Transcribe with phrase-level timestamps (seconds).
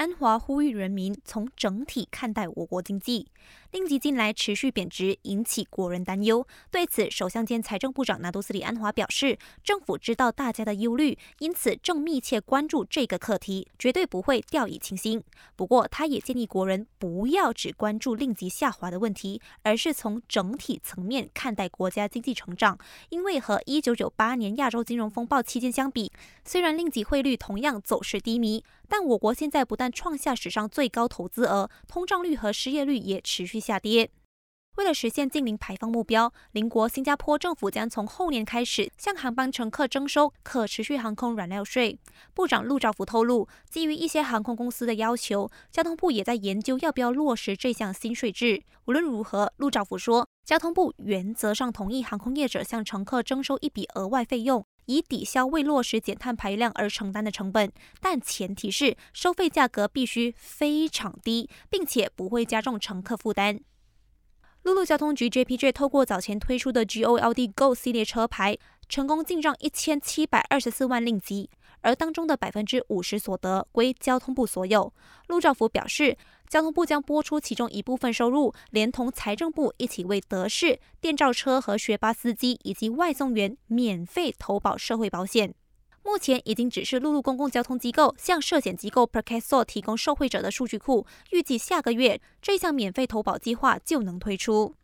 [0.00, 3.26] 安华呼吁人民从整体看待我国经济。
[3.70, 6.46] 令吉近来持续贬值，引起国人担忧。
[6.70, 15.22] 对此，首相兼财政部长拿督斯里安华表示，政府知道大家的忧虑，因此正密切关注这个课题，绝对不会掉以轻心。
[15.54, 22.78] 不过，他也建议国人不要只关注令吉下滑的问题，而是从整体层面看待国家经济成长。
[23.10, 26.10] 因为和一九九八年亚洲金融风暴期间相比，
[26.42, 33.58] 虽然令吉汇率同样走势低迷，但我国现在不但创下史上最高投资额，通胀率和失业率也持续。
[33.60, 34.10] 下跌。
[34.76, 41.98] 为了实现近零排放目标，邻国新加坡政府将从后年开始向航班乘客征收可持续航空燃料税。
[42.32, 48.62] 部长陆兆福透露，基于一些航空公司的要求，交通部也在研究要不要落实这项新税制。
[48.86, 63.60] 无论如何，陆兆福说，交通部原则上同意航空业者向乘客征收一笔额外费用，以抵消未落实减碳排量而承担的成本，但前提是收费价格必须非常低，并且不会加重乘客负担。
[64.64, 71.48] 陆路交通局 JPJ 透过早前推出的 GOLD Go 系列车牌，成功进账一千七百二十四万令吉，
[71.80, 74.92] 而当中的百分之五十所得归交通部所有。
[75.28, 76.16] 陆兆福表示，
[76.48, 85.54] 交通部将拨出其中一部分收入，连同财政部一起为德士、电召车和学巴司机以及外送员免费投保社会保险。
[86.02, 94.74] 目前已经只是陆路公共交通机构向涉险机构 Percaso 提供受惠者的数据库，预计下个月这项免费投保计划就能推出。